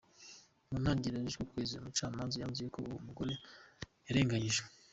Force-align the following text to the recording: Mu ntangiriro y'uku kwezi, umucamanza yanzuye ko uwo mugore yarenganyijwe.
Mu 0.69 0.77
ntangiriro 0.81 1.21
y'uku 1.25 1.45
kwezi, 1.51 1.73
umucamanza 1.75 2.35
yanzuye 2.41 2.69
ko 2.73 2.79
uwo 2.81 2.99
mugore 3.07 3.33
yarenganyijwe. 4.07 4.67